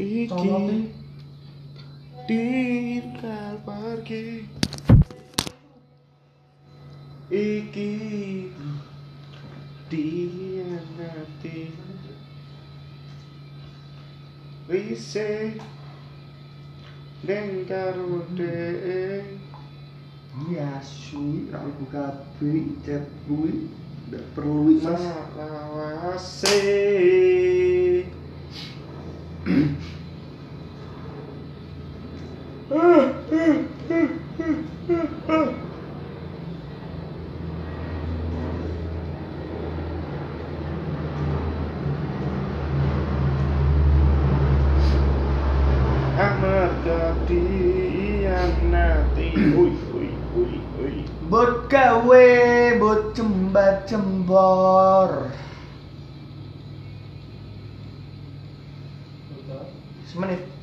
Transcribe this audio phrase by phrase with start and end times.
[0.00, 0.52] Iki
[2.24, 4.48] tinggal pergi.
[7.28, 7.92] Iki
[9.90, 11.60] dianati.
[14.70, 15.58] Wise.
[17.20, 19.36] Neng karo dek
[20.48, 23.68] Iya, suwi, buka kabeh, chat kuwi.
[24.08, 25.04] Ndak perlu Mas.
[47.26, 48.70] Dianati
[49.36, 52.24] Ui, ui, ui, ui Bot gawe,
[52.80, 55.30] bot cembat cembor.
[60.10, 60.59] Semenit.